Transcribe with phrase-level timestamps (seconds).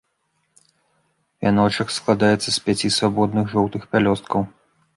[1.45, 4.41] Вяночак складаецца з пяці свабодных жоўтых пялёсткаў.